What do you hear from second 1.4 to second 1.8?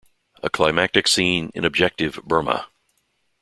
in